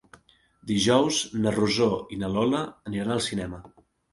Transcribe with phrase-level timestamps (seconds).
[0.69, 3.63] Dijous na Rosó i na Lola aniran al cinema.